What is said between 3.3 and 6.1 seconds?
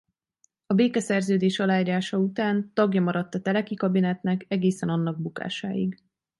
a Teleki-kabinetnek egészen annak bukásáig.